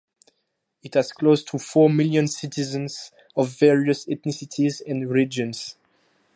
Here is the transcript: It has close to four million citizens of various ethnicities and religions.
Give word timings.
It 0.81 0.95
has 0.95 1.11
close 1.11 1.43
to 1.43 1.59
four 1.59 1.87
million 1.87 2.27
citizens 2.27 3.11
of 3.35 3.49
various 3.59 4.07
ethnicities 4.07 4.81
and 4.83 5.07
religions. 5.07 5.75